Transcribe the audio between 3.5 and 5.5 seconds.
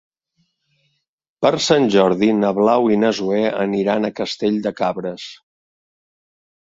aniran a Castell de Cabres.